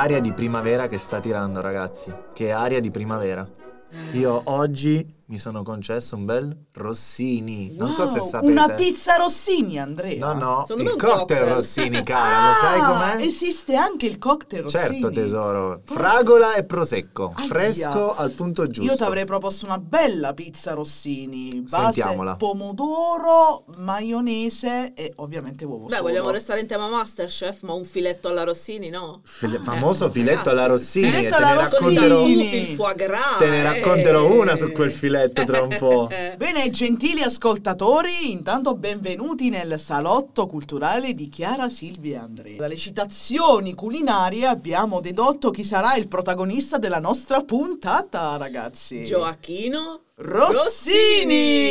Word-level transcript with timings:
Aria 0.00 0.20
di 0.20 0.32
primavera 0.32 0.86
che 0.86 0.96
sta 0.96 1.18
tirando, 1.18 1.60
ragazzi. 1.60 2.14
Che 2.32 2.52
aria 2.52 2.80
di 2.80 2.88
primavera. 2.92 3.44
Io 4.12 4.40
oggi 4.44 5.04
mi 5.30 5.38
sono 5.38 5.62
concesso 5.62 6.16
un 6.16 6.24
bel 6.24 6.56
Rossini. 6.72 7.74
Non 7.76 7.92
so 7.92 8.06
se 8.06 8.18
Wow, 8.18 8.28
sapete. 8.28 8.50
Una 8.50 8.68
pizza 8.70 9.16
Rossini, 9.16 9.78
Andrea. 9.78 10.18
No, 10.18 10.32
no, 10.32 10.64
Secondo 10.66 10.90
il 10.94 10.96
cocktail, 10.96 11.18
cocktail. 11.18 11.44
Rossini, 11.54 12.02
cara, 12.02 12.46
lo 12.48 12.54
sai 12.54 12.80
Ah, 12.80 12.86
com'è? 13.12 13.26
Esiste 13.26 13.76
anche 13.76 14.06
il 14.06 14.16
cocktail 14.16 14.62
Rossini. 14.62 14.82
Certo, 14.84 15.10
tesoro. 15.10 15.82
Fragola 15.84 16.54
e 16.54 16.64
prosecco. 16.64 17.32
Aia. 17.36 17.46
Fresco 17.46 18.14
al 18.16 18.30
punto 18.30 18.64
giusto. 18.66 18.90
Io 18.90 18.96
ti 18.96 19.02
avrei 19.02 19.26
proposto 19.26 19.66
una 19.66 19.76
bella 19.76 20.32
pizza 20.32 20.72
Rossini. 20.72 21.60
Base 21.60 21.82
Sentiamola. 21.92 22.36
pomodoro, 22.36 23.64
maionese 23.76 24.94
e 24.94 25.12
ovviamente 25.16 25.66
uovo 25.66 25.84
Beh, 25.86 25.96
solo. 25.96 26.08
vogliamo 26.08 26.30
restare 26.30 26.60
in 26.60 26.66
tema 26.66 26.88
Masterchef, 26.88 27.62
ma 27.64 27.74
un 27.74 27.84
filetto 27.84 28.28
alla 28.28 28.44
Rossini, 28.44 28.88
no? 28.88 29.20
File- 29.24 29.58
famoso 29.62 30.08
filetto 30.10 30.36
ragazzi, 30.36 30.48
alla 30.50 30.66
Rossini. 30.66 31.10
filetto 31.10 31.28
te 31.28 31.34
alla 31.42 31.48
ne 31.48 31.54
Rossini. 31.60 31.94
racconterò, 31.94 32.26
il 32.26 32.66
foie 32.76 32.94
gras. 32.94 33.36
te 33.38 33.46
ne 33.50 33.62
racconterò 33.62 34.20
eh. 34.26 34.38
una 34.38 34.56
su 34.56 34.72
quel 34.72 34.90
filetto 34.90 35.16
tra 35.26 35.62
un 35.62 35.76
po'. 35.78 36.08
Bene, 36.36 36.70
gentili 36.70 37.22
ascoltatori, 37.22 38.30
intanto 38.30 38.74
benvenuti 38.74 39.50
nel 39.50 39.78
salotto 39.78 40.46
culturale 40.46 41.14
di 41.14 41.28
Chiara 41.28 41.68
Silvia 41.68 42.22
Andrea. 42.22 42.56
Dalle 42.56 42.76
citazioni 42.76 43.74
culinarie 43.74 44.46
abbiamo 44.46 45.00
dedotto 45.00 45.50
chi 45.50 45.64
sarà 45.64 45.96
il 45.96 46.08
protagonista 46.08 46.78
della 46.78 47.00
nostra 47.00 47.40
puntata, 47.40 48.36
ragazzi. 48.36 49.04
Gioacchino 49.04 50.02
Rossini! 50.20 51.67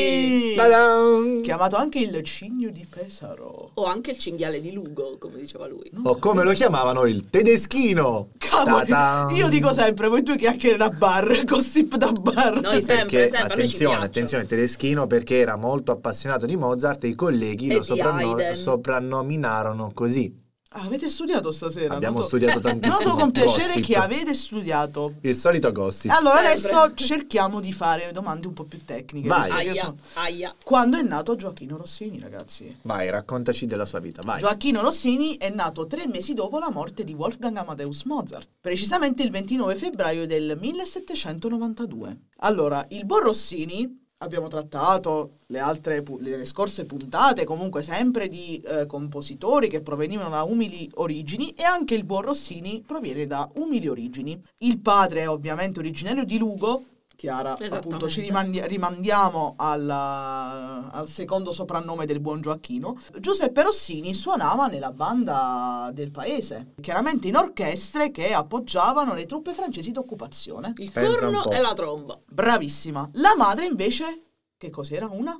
Ta-dam! 0.55 1.41
Chiamato 1.41 1.75
anche 1.75 1.99
il 1.99 2.21
cigno 2.23 2.69
di 2.69 2.85
Pesaro. 2.89 3.71
O 3.75 3.85
anche 3.85 4.11
il 4.11 4.17
cinghiale 4.17 4.59
di 4.61 4.71
Lugo, 4.71 5.17
come 5.19 5.38
diceva 5.38 5.67
lui. 5.67 5.89
O 6.03 6.17
come 6.17 6.44
lo 6.44 6.52
chiamavano 6.53 7.05
il 7.05 7.29
tedeschino. 7.29 8.29
Cavoli, 8.38 8.85
Ta-dam! 8.88 9.29
io 9.35 9.47
dico 9.49 9.73
sempre, 9.73 10.07
voi 10.07 10.23
due 10.23 10.38
chiacchiere 10.38 10.77
da 10.77 10.89
bar, 10.89 11.44
gossip 11.45 11.95
da 11.95 12.11
bar. 12.11 12.61
Noi 12.61 12.81
sempre, 12.81 13.17
Perché, 13.23 13.29
sempre, 13.29 13.53
attenzione, 13.53 14.05
attenzione, 14.05 14.44
il 14.44 14.49
tedeschino 14.49 15.07
perché 15.07 15.38
era 15.39 15.55
molto 15.55 15.91
appassionato 15.91 16.45
di 16.45 16.55
Mozart 16.55 17.03
e 17.03 17.07
i 17.09 17.16
colleghi 17.16 17.67
E 17.67 17.75
lo 17.75 17.83
sopranno- 17.83 18.38
soprannominarono 18.53 19.91
così. 19.94 20.45
Ah, 20.80 20.83
avete 20.83 21.09
studiato 21.09 21.52
stasera? 21.52 21.95
Abbiamo 21.95 22.17
Noto- 22.17 22.28
studiato 22.28 22.59
tantissimo. 22.59 23.03
Noto 23.03 23.16
con 23.16 23.31
piacere 23.31 23.67
gossip. 23.73 23.83
che 23.86 23.95
avete 23.95 24.33
studiato. 24.36 25.16
Il 25.22 25.36
solito 25.36 25.72
gossip. 25.72 26.11
Allora 26.11 26.44
Sempre. 26.50 26.69
adesso 26.69 26.94
cerchiamo 26.94 27.59
di 27.59 27.74
fare 27.74 28.12
domande 28.12 28.46
un 28.46 28.53
po' 28.53 28.63
più 28.66 28.84
tecniche. 28.85 29.28
Vai. 29.28 29.50
Aia, 29.50 29.74
sono- 29.74 29.97
aia. 30.13 30.53
Quando 30.63 30.97
è 30.97 31.01
nato 31.01 31.35
Gioacchino 31.35 31.78
Rossini, 31.78 32.19
ragazzi? 32.19 32.78
Vai, 32.84 33.09
raccontaci 33.09 33.66
della 33.66 33.85
sua 33.85 34.00
vita, 34.00 34.22
vai. 34.24 34.40
Gioacchino 34.40 34.81
Rossini 34.81 35.38
è 35.38 35.50
nato 35.50 35.88
tre 35.88 36.06
mesi 36.07 36.34
dopo 36.35 36.59
la 36.59 36.69
morte 36.72 37.03
di 37.03 37.13
Wolfgang 37.13 37.57
Amadeus 37.57 38.03
Mozart, 38.03 38.50
precisamente 38.62 39.24
il 39.24 39.31
29 39.31 39.75
febbraio 39.75 40.28
del 40.28 40.57
1792. 40.59 42.18
Allora, 42.41 42.85
il 42.90 43.06
buon 43.06 43.22
Rossini, 43.22 44.06
abbiamo 44.19 44.47
trattato 44.47 45.38
le 45.47 45.59
altre 45.59 46.03
le 46.19 46.45
scorse 46.45 46.85
puntate, 46.85 47.45
comunque 47.45 47.83
sempre 47.83 48.28
di 48.28 48.59
eh, 48.66 48.85
compositori 48.85 49.67
che 49.67 49.81
provenivano 49.81 50.29
da 50.29 50.44
umili 50.44 50.89
origini 50.95 51.51
e 51.51 51.63
anche 51.63 51.95
il 51.95 52.03
buon 52.03 52.23
Rossini 52.23 52.83
proviene 52.85 53.27
da 53.27 53.50
umili 53.56 53.88
origini. 53.88 54.41
Il 54.59 54.79
padre 54.79 55.22
è 55.22 55.29
ovviamente 55.29 55.79
originario 55.79 56.23
di 56.23 56.38
Lugo. 56.38 56.83
Chiara, 57.17 57.57
appunto, 57.72 58.07
ci 58.07 58.22
rimandi- 58.22 58.61
rimandiamo 58.67 59.55
alla- 59.57 60.88
al 60.91 61.07
secondo 61.07 61.51
soprannome 61.51 62.05
del 62.05 62.19
buon 62.19 62.41
Gioacchino. 62.41 62.95
Giuseppe 63.19 63.63
Rossini 63.63 64.13
suonava 64.13 64.67
nella 64.67 64.91
banda 64.91 65.89
del 65.91 66.11
paese, 66.11 66.73
chiaramente 66.79 67.27
in 67.27 67.35
orchestre 67.35 68.11
che 68.11 68.33
appoggiavano 68.33 69.16
le 69.16 69.25
truppe 69.25 69.53
francesi 69.53 69.91
d'occupazione. 69.91 70.73
Il 70.77 70.91
Pensa 70.91 71.25
corno 71.25 71.50
e 71.50 71.59
la 71.59 71.73
tromba. 71.73 72.19
Bravissima. 72.23 73.09
La 73.13 73.33
madre 73.35 73.66
invece, 73.66 74.25
che 74.56 74.69
cos'era 74.69 75.07
una? 75.11 75.35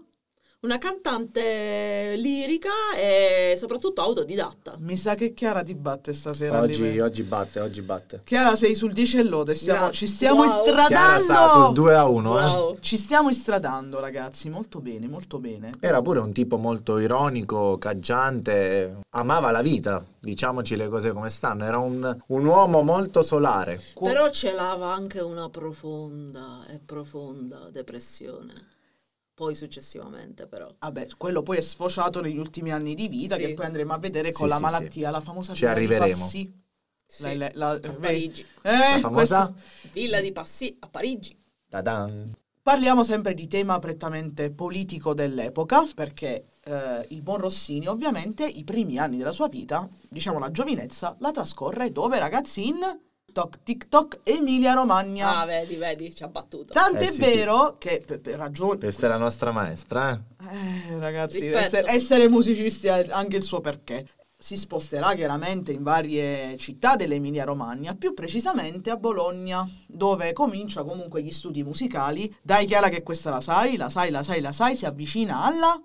Una 0.60 0.80
cantante 0.80 2.16
lirica 2.18 2.72
e 2.98 3.54
soprattutto 3.58 4.02
autodidatta. 4.02 4.78
Mi 4.80 4.98
sa 4.98 5.14
che 5.14 5.36
Chiara 5.36 5.62
ti 5.62 5.76
batte 5.76 6.14
stasera. 6.14 6.60
Oggi, 6.62 6.98
oggi 6.98 7.22
batte, 7.22 7.60
oggi 7.60 7.82
batte. 7.84 8.22
Chiara 8.24 8.56
sei 8.56 8.74
sul 8.74 8.92
10 8.92 9.20
e 9.20 9.24
lode, 9.24 9.54
stiamo- 9.54 9.92
ci 9.92 10.08
stiamo 10.08 10.42
Wow. 10.42 10.64
Chiara 10.64 10.84
sta 10.88 11.18
istradando. 11.20 11.66
sul 11.66 11.74
2 11.76 11.96
a 11.96 12.06
1, 12.08 12.40
eh. 12.40 12.44
Wow. 12.44 12.78
Ci 12.80 12.98
stiamo 12.98 13.30
istradando 13.30 14.00
ragazzi, 14.00 14.50
molto 14.50 14.80
bene, 14.80 15.08
molto 15.08 15.38
bene. 15.38 15.70
Era 15.80 16.02
pure 16.02 16.22
un 16.22 16.34
tipo 16.34 16.58
molto 16.58 16.98
ironico, 16.98 17.78
caggiante, 17.78 19.02
amava 19.12 19.52
la 19.52 19.62
vita, 19.62 20.04
diciamoci 20.20 20.76
le 20.76 20.88
cose 20.88 21.12
come 21.12 21.30
stanno, 21.30 21.66
era 21.66 21.78
un, 21.78 22.18
un 22.30 22.46
uomo 22.46 22.82
molto 22.82 23.22
solare. 23.22 23.80
Però 23.94 24.28
celava 24.32 24.92
anche 24.92 25.20
una 25.20 25.50
profonda 25.52 26.66
e 26.68 26.80
profonda 26.84 27.70
depressione. 27.72 28.76
Poi 29.38 29.54
successivamente, 29.54 30.48
però. 30.48 30.68
Vabbè, 30.80 31.10
quello 31.16 31.44
poi 31.44 31.58
è 31.58 31.62
sfociato 31.62 32.22
negli 32.22 32.40
ultimi 32.40 32.72
anni 32.72 32.96
di 32.96 33.08
vita, 33.08 33.36
Sì. 33.36 33.44
che 33.44 33.54
poi 33.54 33.66
andremo 33.68 33.94
a 33.94 34.00
vedere 34.00 34.32
con 34.32 34.48
Sì, 34.48 34.50
la 34.50 34.56
sì, 34.58 34.62
malattia, 34.64 35.10
la 35.12 35.20
famosa 35.22 35.54
Ci 35.54 35.60
villa 35.62 35.74
di 35.76 35.80
arriveremo. 35.86 36.26
Sì. 36.26 36.52
La- 37.20 37.36
la- 37.36 37.52
la- 37.54 37.70
a? 37.74 37.80
Parigi. 38.00 38.42
Eh, 38.64 38.72
La 38.72 39.00
famosa 39.00 39.46
questo- 39.46 39.90
Villa 39.94 40.22
di 40.22 40.32
Passy 40.32 40.76
a 40.80 40.88
Parigi. 40.90 41.40
Ta-dan. 41.70 42.34
Parliamo 42.64 43.04
sempre 43.04 43.36
di 43.36 43.48
tema 43.48 43.78
prettamente 43.78 44.50
politico 44.52 45.14
dell'epoca, 45.14 45.88
perché 45.94 46.48
eh, 46.64 47.06
il 47.10 47.22
buon 47.22 47.38
Rossini 47.38 47.86
ovviamente 47.88 48.44
i 48.44 48.64
primi 48.64 48.98
anni 48.98 49.18
della 49.18 49.32
sua 49.32 49.48
vita, 49.48 49.88
diciamo 50.10 50.40
la 50.40 50.50
giovinezza, 50.50 51.16
la 51.20 51.32
trascorre 51.32 51.92
dove 51.92 52.18
ragazzi 52.18 52.68
in 52.68 52.78
TikTok, 53.38 53.60
TikTok 53.64 54.20
Emilia 54.24 54.74
Romagna. 54.74 55.40
Ah, 55.40 55.46
vedi, 55.46 55.76
vedi, 55.76 56.16
ci 56.16 56.24
ha 56.24 56.28
battuto. 56.28 56.74
Tant'è 56.74 57.08
Eh, 57.08 57.12
sì, 57.12 57.20
vero 57.20 57.76
che 57.78 58.02
per, 58.04 58.20
per 58.20 58.38
ragioni... 58.38 58.80
Questa 58.80 59.06
è 59.06 59.10
la 59.10 59.18
nostra 59.18 59.52
maestra, 59.52 60.12
eh. 60.12 60.94
Eh, 60.94 61.00
ragazzi, 61.00 61.48
essere, 61.48 61.88
essere 61.90 62.28
musicisti 62.30 62.88
ha 62.88 63.06
anche 63.12 63.38
il 63.38 63.44
suo 63.44 63.62
perché. 63.62 64.08
Si 64.40 64.56
sposterà 64.56 65.14
chiaramente 65.14 65.72
in 65.72 65.84
varie 65.84 66.58
città 66.58 66.96
dell'Emilia 66.96 67.44
Romagna, 67.44 67.96
più 67.96 68.14
precisamente 68.14 68.90
a 68.90 68.98
Bologna, 68.98 69.68
dove 69.86 70.34
comincia 70.34 70.84
comunque 70.84 71.22
gli 71.22 71.32
studi 71.32 71.64
musicali. 71.64 72.36
Dai 72.42 72.66
Chiara 72.66 72.90
che 72.90 73.04
questa 73.04 73.30
la 73.30 73.42
sai, 73.42 73.78
la 73.78 73.90
sai, 73.90 74.10
la 74.10 74.24
sai, 74.24 74.42
la 74.42 74.52
sai, 74.52 74.76
si 74.76 74.86
avvicina 74.86 75.44
alla... 75.44 75.80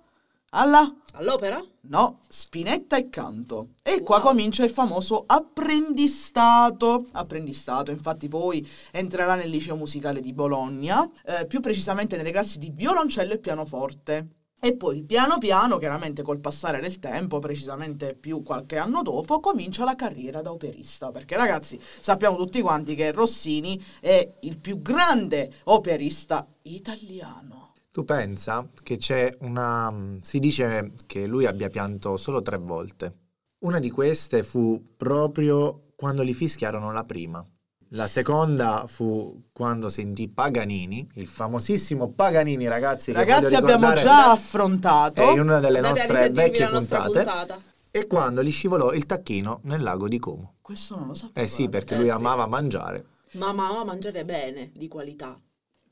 alla... 0.55 0.97
All'opera? 1.15 1.63
No, 1.83 2.21
spinetta 2.27 2.97
e 2.97 3.11
canto. 3.11 3.75
E 3.83 4.03
qua 4.03 4.17
Wow. 4.17 4.27
comincia 4.29 4.65
il 4.65 4.71
famoso 4.71 5.25
apprendistato. 5.27 7.07
Apprendistato, 7.13 7.91
infatti 7.91 8.29
poi 8.29 8.67
entrerà 8.93 9.35
nel 9.35 9.51
liceo 9.51 9.77
musicale 9.77 10.21
di 10.21 10.33
Bologna, 10.33 11.07
eh, 11.27 11.47
più 11.47 11.61
precisamente 11.61 12.17
nelle 12.17 12.31
classi 12.31 12.59
di 12.59 12.71
violoncello 12.75 13.35
e 13.35 13.39
pianoforte. 13.39 14.29
E 14.65 14.77
poi 14.77 15.03
piano 15.03 15.39
piano, 15.39 15.77
chiaramente 15.79 16.23
col 16.23 16.39
passare 16.39 16.81
del 16.81 17.01
tempo, 17.01 17.41
precisamente 17.41 18.15
più 18.15 18.45
qualche 18.45 18.79
anno 18.79 19.03
dopo, 19.03 19.41
comincia 19.41 19.83
la 19.85 19.97
carriera 19.97 20.41
da 20.41 20.53
operista. 20.53 21.11
Perché 21.11 21.37
ragazzi, 21.37 21.81
sappiamo 22.01 22.37
tutti 22.37 22.61
quanti 22.63 22.95
che 22.95 23.11
Rossini 23.11 23.79
è 24.01 24.35
il 24.43 24.59
più 24.59 24.81
grande 24.81 25.53
operista 25.65 26.47
italiano. 26.63 27.72
Tu 27.93 28.05
pensa 28.07 28.67
che 28.83 28.97
c'è 28.97 29.37
una... 29.41 30.17
si 30.23 30.39
dice 30.39 30.93
che 31.07 31.27
lui 31.27 31.45
abbia 31.45 31.69
pianto 31.69 32.17
solo 32.17 32.41
tre 32.41 32.57
volte. 32.57 33.17
Una 33.59 33.79
di 33.79 33.91
queste 33.91 34.43
fu 34.43 34.95
proprio 34.97 35.89
quando 35.95 36.25
gli 36.25 36.33
fischiarono 36.33 36.91
la 36.91 37.05
prima. 37.05 37.45
La 37.91 38.07
seconda 38.07 38.87
fu 38.89 39.43
quando 39.53 39.91
sentì 39.91 40.27
Paganini, 40.31 41.07
il 41.17 41.27
famosissimo 41.27 42.11
Paganini, 42.13 42.67
ragazzi. 42.67 43.13
Che 43.13 43.19
Ragazzi, 43.19 43.55
abbiamo 43.55 43.93
già 43.93 44.31
affrontato. 44.31 45.21
È 45.21 45.31
in 45.31 45.41
una 45.41 45.61
delle 45.61 45.81
Andate 45.81 46.07
nostre 46.07 46.31
vecchie 46.31 46.65
la 46.65 46.71
nostra 46.71 47.03
puntate. 47.03 47.25
puntata. 47.25 47.61
E 47.91 48.07
quando 48.07 48.43
gli 48.43 48.51
scivolò 48.51 48.95
il 48.95 49.05
tacchino 49.05 49.61
nel 49.65 49.83
lago 49.83 50.09
di 50.09 50.19
Como. 50.19 50.55
Questo 50.63 50.97
non 50.97 51.09
lo 51.09 51.15
sapevo. 51.15 51.45
Eh 51.45 51.47
sì, 51.47 51.69
perché 51.69 51.93
Eh 51.93 51.99
lui 51.99 52.07
sì. 52.07 52.13
amava 52.13 52.47
mangiare. 52.47 53.05
Ma 53.33 53.49
amava 53.49 53.85
mangiare 53.85 54.25
bene, 54.25 54.71
di 54.75 54.89
qualità. 54.89 55.39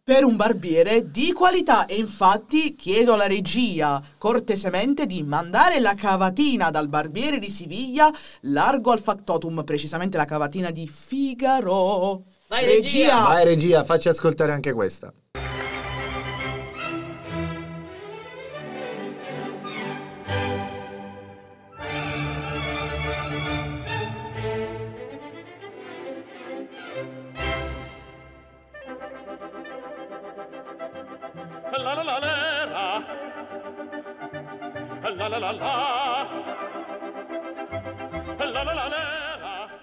Per 0.03 0.25
un 0.25 0.35
barbiere 0.35 1.11
di 1.11 1.33
qualità 1.33 1.87
e 1.87 1.97
infatti 1.97 2.75
chiedo 2.75 3.13
alla 3.13 3.27
regia 3.27 4.03
cortesemente 4.19 5.07
di 5.07 5.23
mandare 5.23 5.79
la 5.79 5.95
cavatina 5.95 6.71
dal 6.71 6.89
barbiere 6.89 7.39
di 7.39 7.51
Siviglia 7.51 8.11
largo 8.43 8.93
al 8.93 9.01
factotum, 9.01 9.63
precisamente 9.63 10.17
la 10.17 10.25
cavatina 10.25 10.71
di 10.71 10.89
Figaro. 10.89 12.23
Vai, 12.49 12.65
regia! 12.65 13.25
Vai 13.25 13.45
regia, 13.45 13.85
facci 13.85 14.09
ascoltare 14.09 14.53
anche 14.53 14.73
questa. 14.73 15.13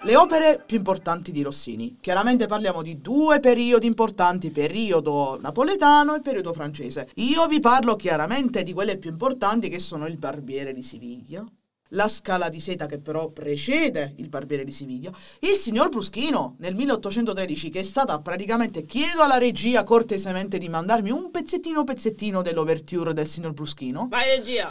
Le 0.02 0.14
opere 0.14 0.62
più 0.66 0.76
importanti 0.76 1.32
di 1.32 1.40
Rossini. 1.42 1.96
Chiaramente 2.00 2.44
parliamo 2.46 2.82
di 2.82 2.98
due 2.98 3.40
periodi 3.40 3.86
importanti, 3.86 4.50
periodo 4.50 5.38
napoletano 5.40 6.14
e 6.14 6.20
periodo 6.20 6.52
francese. 6.52 7.08
Io 7.14 7.46
vi 7.46 7.60
parlo 7.60 7.96
chiaramente 7.96 8.62
di 8.62 8.74
quelle 8.74 8.98
più 8.98 9.08
importanti 9.08 9.70
che 9.70 9.78
sono 9.78 10.06
il 10.06 10.18
Barbiere 10.18 10.74
di 10.74 10.82
Siviglia, 10.82 11.46
la 11.92 12.08
Scala 12.08 12.50
di 12.50 12.60
Seta 12.60 12.84
che 12.84 12.98
però 12.98 13.28
precede 13.28 14.12
il 14.18 14.28
Barbiere 14.28 14.64
di 14.64 14.72
Siviglia, 14.72 15.10
il 15.40 15.56
signor 15.56 15.88
Bruschino 15.88 16.56
nel 16.58 16.74
1813 16.74 17.70
che 17.70 17.80
è 17.80 17.84
stata 17.84 18.18
praticamente 18.20 18.84
chiedo 18.84 19.22
alla 19.22 19.38
regia 19.38 19.82
cortesemente 19.82 20.58
di 20.58 20.68
mandarmi 20.68 21.10
un 21.10 21.30
pezzettino 21.30 21.84
pezzettino 21.84 22.42
dell'overture 22.42 23.14
del 23.14 23.26
signor 23.26 23.54
Bruschino. 23.54 24.08
Vai 24.10 24.36
regia! 24.36 24.70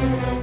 Thank 0.00 0.34
you. 0.34 0.39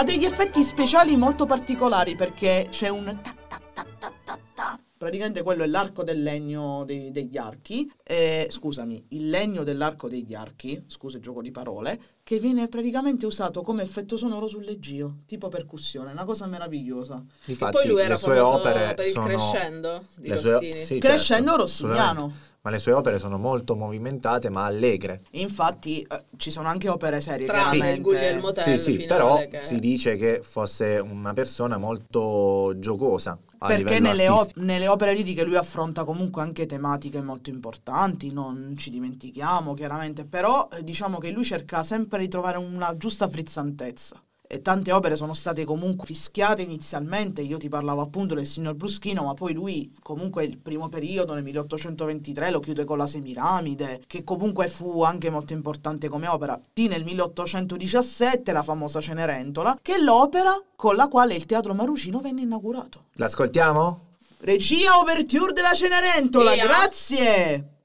Ha 0.00 0.02
degli 0.04 0.24
effetti 0.24 0.62
speciali 0.62 1.14
molto 1.14 1.44
particolari 1.44 2.16
perché 2.16 2.68
c'è 2.70 2.88
un 2.88 3.04
ta 3.22 3.34
ta 3.48 3.60
ta 3.74 3.86
ta 3.98 4.12
ta 4.24 4.38
ta. 4.54 4.78
Praticamente 4.96 5.42
quello 5.42 5.62
è 5.62 5.66
l'arco 5.66 6.02
del 6.02 6.22
legno 6.22 6.84
dei- 6.86 7.10
degli 7.10 7.36
archi, 7.36 7.90
eh, 8.02 8.46
scusami, 8.48 9.04
il 9.10 9.28
legno 9.28 9.62
dell'arco 9.62 10.08
degli 10.08 10.32
archi, 10.32 10.84
scusa 10.86 11.18
il 11.18 11.22
gioco 11.22 11.42
di 11.42 11.50
parole, 11.50 12.00
che 12.22 12.38
viene 12.38 12.68
praticamente 12.68 13.26
usato 13.26 13.60
come 13.62 13.82
effetto 13.82 14.16
sonoro 14.16 14.46
sul 14.46 14.64
leggio, 14.64 15.16
tipo 15.26 15.48
percussione, 15.48 16.12
una 16.12 16.24
cosa 16.24 16.46
meravigliosa. 16.46 17.22
Infatti, 17.46 17.76
Poi 17.76 17.86
lui 17.88 18.00
era 18.00 18.14
le 18.14 18.16
sue 18.16 18.38
opere 18.38 18.94
per 18.94 19.04
il 19.06 19.12
sono... 19.12 19.26
crescendo 19.26 20.04
di 20.16 20.28
le 20.28 20.36
sue- 20.38 20.50
Rossini. 20.52 20.84
sì, 20.84 20.98
Crescendo 20.98 21.44
certo, 21.44 21.60
rossiniano. 21.62 22.00
assolutamente. 22.00 22.48
Ma 22.62 22.70
le 22.70 22.78
sue 22.78 22.92
opere 22.92 23.18
sono 23.18 23.38
molto 23.38 23.74
movimentate 23.74 24.50
ma 24.50 24.64
allegre. 24.66 25.22
Infatti 25.32 26.02
eh, 26.02 26.24
ci 26.36 26.50
sono 26.50 26.68
anche 26.68 26.88
opere 26.88 27.20
serie, 27.20 27.46
Tranne 27.46 27.70
chiaramente. 27.70 28.00
Guglielmo 28.00 28.52
Tell 28.52 28.76
Sì, 28.76 28.92
sì, 28.92 29.04
però 29.06 29.36
che- 29.36 29.60
si 29.64 29.78
dice 29.78 30.16
che 30.16 30.40
fosse 30.42 30.98
una 30.98 31.32
persona 31.32 31.78
molto 31.78 32.74
giocosa 32.78 33.38
Perché 33.66 34.00
nelle, 34.00 34.28
op- 34.28 34.56
nelle 34.56 34.88
opere 34.88 35.12
liriche 35.12 35.44
lui 35.44 35.56
affronta 35.56 36.04
comunque 36.04 36.40
anche 36.40 36.64
tematiche 36.64 37.20
molto 37.20 37.50
importanti, 37.50 38.32
non 38.32 38.74
ci 38.76 38.88
dimentichiamo 38.88 39.74
chiaramente, 39.74 40.24
però 40.24 40.68
eh, 40.72 40.82
diciamo 40.82 41.18
che 41.18 41.30
lui 41.30 41.44
cerca 41.44 41.82
sempre 41.82 42.20
di 42.20 42.28
trovare 42.28 42.56
una 42.56 42.96
giusta 42.96 43.28
frizzantezza. 43.28 44.22
E 44.52 44.62
tante 44.62 44.90
opere 44.90 45.14
sono 45.14 45.32
state 45.32 45.64
comunque 45.64 46.06
fischiate 46.06 46.62
inizialmente, 46.62 47.40
io 47.40 47.56
ti 47.56 47.68
parlavo 47.68 48.00
appunto 48.00 48.34
del 48.34 48.46
signor 48.46 48.74
Bruschino, 48.74 49.22
ma 49.22 49.32
poi 49.32 49.52
lui 49.52 49.94
comunque 50.02 50.42
il 50.42 50.58
primo 50.58 50.88
periodo 50.88 51.34
nel 51.34 51.44
1823 51.44 52.50
lo 52.50 52.58
chiude 52.58 52.82
con 52.82 52.98
la 52.98 53.06
Semiramide, 53.06 54.02
che 54.08 54.24
comunque 54.24 54.66
fu 54.66 55.04
anche 55.04 55.30
molto 55.30 55.52
importante 55.52 56.08
come 56.08 56.26
opera. 56.26 56.60
T 56.72 56.80
nel 56.88 57.04
1817 57.04 58.50
la 58.50 58.64
famosa 58.64 59.00
Cenerentola, 59.00 59.78
che 59.80 59.94
è 59.94 60.00
l'opera 60.00 60.60
con 60.74 60.96
la 60.96 61.06
quale 61.06 61.36
il 61.36 61.46
Teatro 61.46 61.72
Marucino 61.72 62.18
venne 62.18 62.40
inaugurato. 62.40 63.04
L'ascoltiamo? 63.12 64.16
Regia 64.40 64.98
Overture 64.98 65.52
della 65.52 65.74
Cenerentola, 65.74 66.54
Via. 66.54 66.66
grazie! 66.66 67.79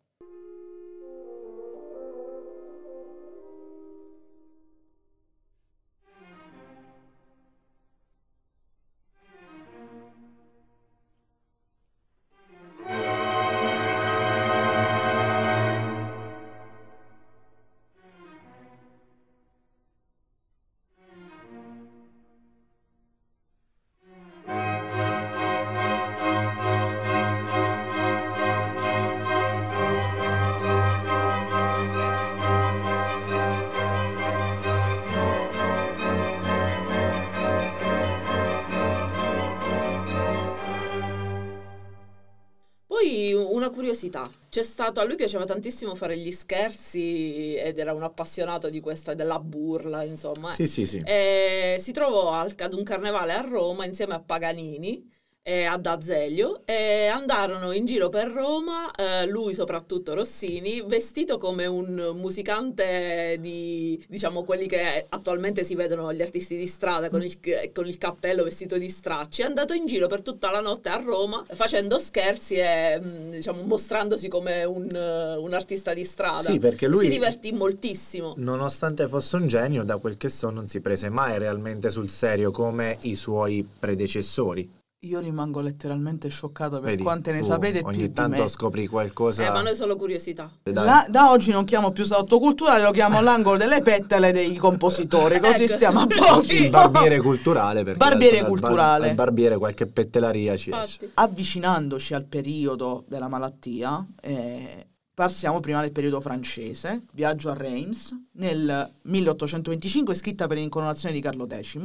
Curiosità, 43.96 44.30
c'è 44.50 44.62
stato, 44.64 45.00
a 45.00 45.06
lui 45.06 45.16
piaceva 45.16 45.46
tantissimo 45.46 45.96
fare 45.96 46.18
gli 46.18 46.32
scherzi 46.32 47.56
ed 47.56 47.80
era 47.80 47.94
un 47.94 48.04
appassionato 48.04 48.70
di 48.70 48.80
questa, 48.82 49.14
della 49.14 49.40
burla, 49.40 50.04
insomma. 50.04 50.52
Sì, 50.52 50.68
sì, 50.68 50.86
sì. 50.86 50.98
E 51.04 51.78
si 51.80 51.92
trovò 51.92 52.34
al- 52.34 52.54
ad 52.58 52.74
un 52.74 52.84
carnevale 52.84 53.34
a 53.34 53.42
Roma 53.42 53.86
insieme 53.86 54.14
a 54.14 54.20
Paganini 54.20 55.14
e 55.48 55.66
a 55.66 55.78
D'Azeglio 55.78 56.62
e 56.66 57.06
andarono 57.06 57.72
in 57.72 57.86
giro 57.86 58.10
per 58.10 58.32
Roma, 58.32 58.90
eh, 58.96 59.28
lui 59.28 59.54
soprattutto 59.54 60.16
Rossini, 60.16 60.82
vestito 60.82 61.38
come 61.38 61.68
un 61.68 62.14
musicante 62.16 63.38
di, 63.40 64.04
diciamo, 64.10 64.44
quelli 64.44 64.66
che 64.66 65.06
attualmente 65.08 65.64
si 65.64 65.76
vedono 65.76 66.12
gli 66.12 66.24
artisti 66.24 66.58
di 66.58 66.66
strada 66.66 67.12
con 67.12 67.22
il, 67.22 67.38
con 67.72 67.86
il 67.88 68.00
cappello 68.00 68.44
vestito 68.44 68.80
di 68.80 68.90
stracci, 68.90 69.44
è 69.44 69.46
andato 69.46 69.74
in 69.74 69.86
giro 69.86 70.08
per 70.08 70.24
tutta 70.24 70.50
la 70.50 70.62
notte 70.62 70.90
a 70.90 70.96
Roma 70.96 71.46
facendo 71.54 72.00
scherzi 72.00 72.56
e 72.56 73.00
mh, 73.00 73.30
diciamo, 73.30 73.62
mostrandosi 73.66 74.28
come 74.28 74.64
un, 74.64 74.90
eh, 74.92 75.36
un 75.36 75.54
artista 75.54 75.94
di 75.94 76.06
strada. 76.06 76.50
Sì, 76.50 76.58
perché 76.58 76.88
lui- 76.88 77.04
Si 77.06 77.12
divertì 77.12 77.52
moltissimo. 77.52 78.34
Nonostante 78.38 79.08
fosse 79.08 79.36
un 79.36 79.48
genio, 79.48 79.84
da 79.84 79.98
quel 79.98 80.18
che 80.18 80.30
so 80.30 80.50
non 80.50 80.68
si 80.68 80.82
prese 80.82 81.10
mai 81.10 81.38
realmente 81.38 81.92
sul 81.92 82.10
serio 82.10 82.50
come 82.50 82.98
i 83.02 83.14
suoi 83.14 83.64
predecessori. 83.80 84.84
Io 85.06 85.20
rimango 85.20 85.62
letteralmente 85.62 86.30
scioccata 86.30 86.80
per 86.80 86.90
Vedi, 86.90 87.04
quante 87.04 87.32
ne 87.32 87.40
tu 87.42 87.46
sapete 87.46 87.80
più 87.80 87.88
ogni 87.88 87.98
di 88.08 88.12
tanto 88.14 88.42
me. 88.42 88.48
scopri 88.48 88.88
qualcosa. 88.88 89.46
Eh, 89.46 89.50
ma 89.52 89.62
noi 89.62 89.74
è 89.74 89.76
solo 89.76 89.96
curiosità. 89.96 90.50
da- 90.64 90.84
La- 90.84 91.06
da 91.10 91.30
oggi 91.30 91.52
non 91.52 91.64
chiamo 91.64 91.92
più 91.92 92.04
sottoculturale, 92.06 92.82
lo 92.84 92.92
chiamo 92.92 93.20
l'angolo 93.22 93.58
delle 93.58 93.82
pettele 93.82 94.32
dei 94.32 94.56
compositori, 94.56 95.40
così 95.40 95.66
Ecco. 95.66 95.74
stiamo 95.74 96.00
a 96.00 96.08
posto. 96.10 96.52
il 96.54 96.70
barbiere 96.72 97.20
culturale. 97.22 97.84
Perché 97.84 97.98
Barbiere 98.00 98.38
adesso 98.40 98.46
al 98.46 98.60
bar- 98.60 98.62
culturale. 98.70 99.10
al 99.10 99.16
barbiere 99.16 99.58
qualche 99.58 99.86
pettelaria 99.86 100.58
ci 100.58 100.72
esce. 100.72 101.04
Infatti. 101.04 101.12
Avvicinandoci 101.14 102.14
al 102.16 102.26
periodo 102.26 103.04
della 103.08 103.28
malattia, 103.28 104.04
eh, 104.22 104.88
passiamo 105.14 105.60
prima 105.60 105.82
del 105.82 105.92
periodo 105.92 106.20
francese, 106.20 107.04
viaggio 107.14 107.52
a 107.52 107.54
Reims, 107.54 108.10
nel 108.34 108.92
1825 109.04 110.16
scritta 110.16 110.48
per 110.48 110.58
l'incoronazione 110.58 111.14
di 111.14 111.22
Carlo 111.22 111.46
X, 111.48 111.78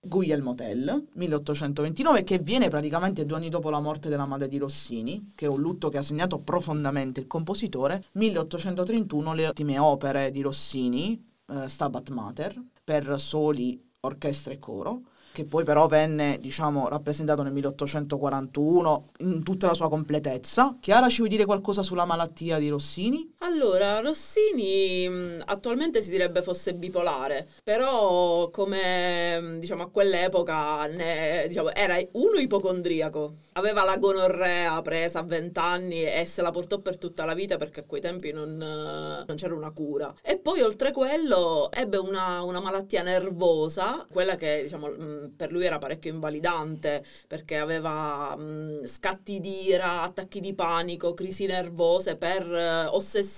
Guglielmo 0.00 0.54
Tell, 0.54 1.06
1829, 1.14 2.22
che 2.22 2.38
viene 2.38 2.68
praticamente 2.68 3.26
due 3.26 3.36
anni 3.36 3.48
dopo 3.48 3.68
la 3.68 3.80
morte 3.80 4.08
della 4.08 4.26
madre 4.26 4.46
di 4.46 4.56
Rossini, 4.56 5.32
che 5.34 5.46
è 5.46 5.48
un 5.48 5.60
lutto 5.60 5.88
che 5.88 5.98
ha 5.98 6.02
segnato 6.02 6.38
profondamente 6.38 7.20
il 7.20 7.26
compositore, 7.26 8.04
1831 8.12 9.34
le 9.34 9.46
ultime 9.46 9.78
opere 9.78 10.30
di 10.30 10.40
Rossini, 10.40 11.20
eh, 11.46 11.68
Stabat 11.68 12.10
Mater, 12.10 12.62
per 12.84 13.20
soli, 13.20 13.82
orchestra 14.00 14.52
e 14.52 14.60
coro, 14.60 15.02
che 15.32 15.44
poi 15.44 15.64
però 15.64 15.86
venne, 15.86 16.38
diciamo, 16.40 16.88
rappresentato 16.88 17.42
nel 17.42 17.52
1841 17.52 19.10
in 19.18 19.42
tutta 19.42 19.66
la 19.66 19.74
sua 19.74 19.88
completezza. 19.88 20.76
Chiara, 20.80 21.08
ci 21.08 21.18
vuoi 21.18 21.28
dire 21.28 21.44
qualcosa 21.44 21.82
sulla 21.82 22.04
malattia 22.04 22.58
di 22.58 22.68
Rossini? 22.68 23.34
Allora, 23.40 24.00
Rossini 24.00 25.38
attualmente 25.44 26.02
si 26.02 26.10
direbbe 26.10 26.42
fosse 26.42 26.74
bipolare, 26.74 27.46
però 27.62 28.50
come 28.50 29.56
diciamo 29.60 29.84
a 29.84 29.90
quell'epoca 29.90 30.86
ne- 30.86 31.44
diciamo, 31.46 31.72
era 31.72 31.96
uno 32.12 32.38
ipocondriaco, 32.38 33.34
aveva 33.52 33.84
la 33.84 33.96
gonorrea 33.96 34.82
presa 34.82 35.20
a 35.20 35.22
20 35.22 35.58
anni 35.60 36.02
e 36.04 36.26
se 36.26 36.42
la 36.42 36.50
portò 36.50 36.78
per 36.80 36.98
tutta 36.98 37.24
la 37.24 37.34
vita 37.34 37.56
perché 37.56 37.80
a 37.80 37.84
quei 37.84 38.00
tempi 38.00 38.32
non, 38.32 38.50
eh, 38.60 39.24
non 39.24 39.36
c'era 39.36 39.54
una 39.54 39.70
cura. 39.70 40.12
E 40.20 40.38
poi 40.38 40.60
oltre 40.60 40.90
quello 40.92 41.70
ebbe 41.72 41.96
una, 41.96 42.42
una 42.42 42.60
malattia 42.60 43.02
nervosa, 43.02 44.04
quella 44.10 44.34
che 44.36 44.62
diciamo 44.64 44.88
per 45.36 45.52
lui 45.52 45.64
era 45.64 45.78
parecchio 45.78 46.10
invalidante 46.12 47.04
perché 47.28 47.56
aveva 47.56 48.36
scatti 48.84 49.40
di 49.40 49.66
ira, 49.68 50.02
attacchi 50.02 50.40
di 50.40 50.54
panico, 50.54 51.14
crisi 51.14 51.46
nervose 51.46 52.16
per 52.16 52.42
eh, 52.42 52.86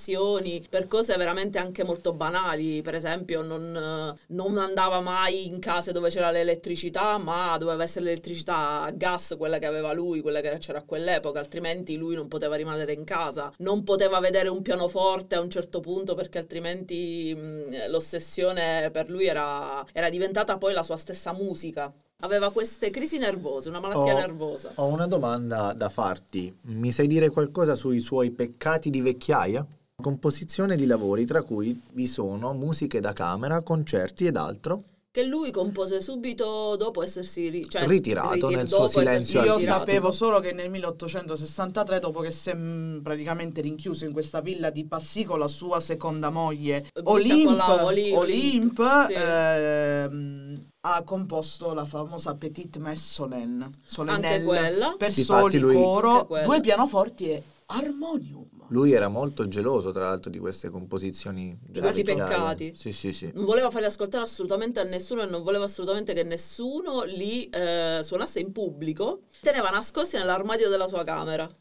ossessioni, 0.00 0.64
per 0.68 0.86
cose 0.88 1.16
veramente 1.16 1.58
anche 1.58 1.84
molto 1.84 2.12
banali. 2.12 2.80
Per 2.80 2.94
esempio, 2.94 3.42
non, 3.42 3.76
eh, 3.76 4.20
non 4.28 4.56
andava 4.56 5.00
mai 5.00 5.46
in 5.46 5.58
case 5.58 5.92
dove 5.92 6.08
c'era 6.08 6.30
l'elettricità, 6.30 7.18
ma 7.18 7.56
doveva 7.58 7.82
essere 7.82 8.06
l'elettricità 8.06 8.82
a 8.82 8.90
gas, 8.90 9.34
quella 9.36 9.58
che 9.58 9.66
aveva 9.66 9.92
lui, 9.92 10.22
quella 10.22 10.40
che 10.40 10.56
c'era 10.58 10.78
a 10.78 10.84
quell'epoca, 10.84 11.38
altrimenti 11.38 11.96
lui 11.96 12.14
non 12.14 12.28
poteva 12.28 12.56
rimanere 12.56 12.94
in 12.94 13.04
casa, 13.04 13.52
non 13.58 13.84
poteva 13.84 14.18
vedere 14.20 14.48
un 14.48 14.62
pianoforte 14.62 15.34
a 15.34 15.40
un 15.40 15.50
certo 15.50 15.80
punto 15.80 16.14
perché 16.14 16.38
altrimenti 16.38 17.34
mh, 17.34 17.90
l'ossessione 17.90 18.90
per 18.90 19.10
lui 19.10 19.26
era, 19.26 19.84
era 19.92 20.08
diventata 20.08 20.56
poi 20.56 20.72
la 20.72 20.82
sua 20.82 20.96
stessa 20.96 21.32
musica. 21.32 21.92
Aveva 22.22 22.50
queste 22.50 22.90
crisi 22.90 23.16
nervose, 23.16 23.70
una 23.70 23.80
malattia 23.80 24.14
Ho- 24.14 24.18
nervosa. 24.18 24.72
Ho 24.74 24.86
una 24.88 25.06
domanda 25.06 25.72
da 25.72 25.88
farti. 25.88 26.54
Mi 26.62 26.92
sai 26.92 27.06
dire 27.06 27.30
qualcosa 27.30 27.74
sui 27.74 27.98
suoi 27.98 28.30
peccati 28.30 28.90
di 28.90 29.00
vecchiaia? 29.00 29.66
Composizione 30.00 30.76
di 30.76 30.86
lavori 30.86 31.24
tra 31.26 31.42
cui 31.42 31.80
vi 31.92 32.06
sono 32.06 32.52
musiche 32.54 33.00
da 33.00 33.12
camera, 33.12 33.62
concerti 33.62 34.26
ed 34.26 34.36
altro. 34.36 34.82
Che 35.12 35.24
lui 35.24 35.50
compose 35.50 36.00
subito 36.00 36.76
dopo 36.76 37.02
essersi 37.02 37.48
ri- 37.48 37.68
cioè, 37.68 37.84
Ritirato 37.84 38.48
nel 38.48 38.68
suo 38.68 38.86
silenzio 38.86 39.42
Io 39.42 39.54
artistico. 39.54 39.76
sapevo 39.78 40.12
solo 40.12 40.38
che 40.38 40.52
nel 40.52 40.70
1863, 40.70 41.98
dopo 41.98 42.20
che 42.20 42.30
si 42.30 42.50
è 42.50 42.54
mm, 42.54 43.00
praticamente 43.00 43.60
rinchiuso 43.60 44.04
in 44.04 44.12
questa 44.12 44.40
villa 44.40 44.70
di 44.70 44.86
Passy 44.86 45.24
con 45.24 45.40
la 45.40 45.48
sua 45.48 45.80
seconda 45.80 46.30
moglie 46.30 46.86
Olympe, 47.02 47.34
Nicola 47.34 47.84
Oli- 47.84 48.12
Olympe, 48.12 48.84
Sì. 49.08 49.14
ehm, 49.14 50.64
ha 50.82 51.02
composto 51.02 51.74
la 51.74 51.84
famosa 51.84 52.36
Petite 52.36 52.78
Messe 52.78 53.12
Solenne, 53.14 53.70
solennelle 53.84 54.26
Anche 54.28 54.44
quella. 54.44 54.94
per 54.96 55.12
Difatti 55.12 55.40
soli 55.40 55.58
lui- 55.58 55.74
coro, 55.74 56.28
due 56.44 56.60
pianoforti 56.60 57.30
e 57.30 57.42
armonium. 57.66 58.48
Lui 58.70 58.92
era 58.92 59.08
molto 59.08 59.48
geloso, 59.48 59.90
tra 59.90 60.08
l'altro, 60.08 60.30
di 60.30 60.38
queste 60.38 60.70
composizioni 60.70 61.56
vecchiaia. 61.60 62.02
peccati. 62.02 62.72
Sì, 62.74 62.92
sì, 62.92 63.12
sì. 63.12 63.30
Non 63.34 63.44
voleva 63.44 63.70
farli 63.70 63.86
ascoltare 63.86 64.22
assolutamente 64.22 64.80
a 64.80 64.84
nessuno 64.84 65.22
e 65.22 65.26
non 65.26 65.42
voleva 65.42 65.64
assolutamente 65.64 66.14
che 66.14 66.22
nessuno 66.22 67.02
li 67.02 67.48
eh, 67.48 68.00
suonasse 68.02 68.38
in 68.38 68.52
pubblico. 68.52 69.22
Teneva 69.40 69.70
nascosti 69.70 70.16
nell'armadio 70.16 70.68
della 70.68 70.86
sua 70.86 71.04
camera. 71.04 71.52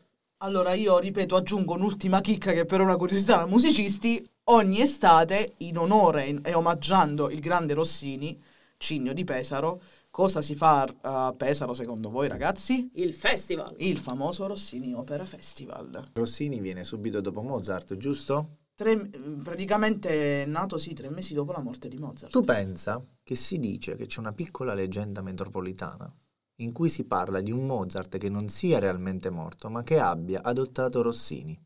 Allora 0.41 0.73
io 0.73 0.99
ripeto, 0.99 1.35
aggiungo 1.35 1.73
un'ultima 1.73 2.21
chicca 2.21 2.53
che 2.53 2.65
per 2.65 2.79
una 2.79 2.95
curiosità 2.95 3.37
da 3.37 3.45
musicisti, 3.45 4.25
ogni 4.45 4.79
estate 4.79 5.53
in 5.57 5.77
onore 5.77 6.41
e 6.43 6.53
omaggiando 6.53 7.29
il 7.29 7.39
grande 7.39 7.73
Rossini, 7.73 8.41
Cigno 8.77 9.11
di 9.13 9.23
Pesaro, 9.25 9.81
cosa 10.19 10.41
si 10.41 10.53
fa 10.53 10.85
a 10.99 11.31
Pesaro 11.31 11.73
secondo 11.73 12.09
voi 12.09 12.27
ragazzi? 12.27 12.91
Il 12.95 13.13
festival. 13.13 13.73
Il 13.77 13.97
famoso 13.97 14.47
Rossini 14.47 14.93
Opera 14.93 15.23
Festival. 15.23 16.09
Rossini 16.11 16.59
viene 16.59 16.83
subito 16.83 17.21
dopo 17.21 17.41
Mozart, 17.41 17.95
giusto? 17.95 18.57
Tre- 18.75 19.09
praticamente 19.41 20.43
è 20.43 20.45
nato 20.45 20.75
sì 20.75 20.93
tre 20.93 21.09
mesi 21.09 21.33
dopo 21.33 21.53
la 21.53 21.61
morte 21.61 21.88
di 21.88 21.97
Mozart. 21.97 22.33
Tu 22.33 22.41
pensa 22.41 23.01
che 23.23 23.35
si 23.35 23.59
dice 23.59 23.95
che 23.95 24.07
c'è 24.07 24.19
una 24.19 24.33
piccola 24.33 24.73
leggenda 24.73 25.21
metropolitana 25.21 26.13
in 26.57 26.73
cui 26.73 26.89
si 26.89 27.05
parla 27.05 27.39
di 27.39 27.53
un 27.53 27.65
Mozart 27.65 28.17
che 28.17 28.27
non 28.27 28.49
sia 28.49 28.77
realmente 28.77 29.29
morto, 29.29 29.69
ma 29.69 29.83
che 29.83 30.01
abbia 30.01 30.43
adottato 30.43 31.01
Rossini. 31.01 31.57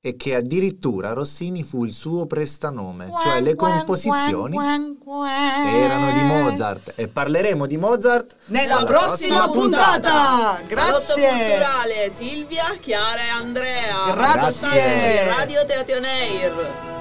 E 0.00 0.16
che 0.16 0.36
addirittura 0.36 1.12
Rossini 1.12 1.64
fu 1.64 1.84
il 1.84 1.92
suo 1.92 2.26
prestanome, 2.26 3.10
cioè 3.22 3.40
le 3.40 3.56
composizioni 3.56 4.56
erano 4.56 6.12
di 6.12 6.24
Mozart. 6.24 6.92
E 6.94 7.08
parleremo 7.08 7.66
di 7.66 7.76
Mozart 7.76 8.36
Nella 8.46 8.76
alla 8.76 8.86
prossima 8.86 9.48
puntata! 9.48 10.60
Salotto 10.68 11.14
Grazie! 11.14 11.28
culturale 11.28 12.12
Silvia, 12.14 12.76
Chiara 12.80 13.24
e 13.24 13.28
Andrea. 13.28 14.12
Grazie. 14.12 15.26
Radio 15.28 15.64
Teation 15.64 16.04
Air. 16.04 16.95